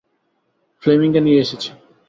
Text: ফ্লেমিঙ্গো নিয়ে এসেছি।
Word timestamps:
ফ্লেমিঙ্গো 0.83 1.21
নিয়ে 1.25 1.39
এসেছি। 1.39 1.69